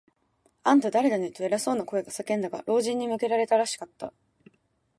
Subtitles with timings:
[0.63, 4.11] 「あんた、だれだね？」と、偉そうな声が叫んだが、老人に向けられたらしかった。